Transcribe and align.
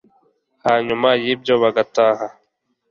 hanyuma 0.65 1.09
y'ibyo 1.23 1.53
bagataha 1.61 2.27